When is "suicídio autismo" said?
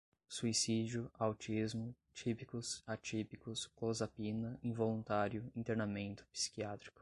0.27-1.93